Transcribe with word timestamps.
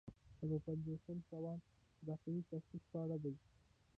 څلور 0.37 0.59
پنځوسم 0.67 1.17
سوال 1.29 1.59
د 1.65 1.65
داخلي 2.09 2.41
تفتیش 2.51 2.83
په 2.91 2.97
اړه 3.03 3.17
دی. 3.23 3.35